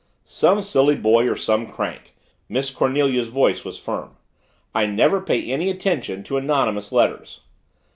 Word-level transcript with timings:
"Some 0.25 0.63
silly 0.63 0.95
boy 0.95 1.29
or 1.29 1.35
some 1.35 1.67
crank." 1.67 2.15
Miss 2.49 2.71
Cornelia's 2.71 3.27
voice 3.29 3.63
was 3.63 3.77
firm. 3.77 4.17
"I 4.73 4.87
never 4.87 5.21
pay 5.21 5.43
any 5.51 5.69
attention 5.69 6.23
to 6.23 6.37
anonymous 6.37 6.91
letters." 6.91 7.41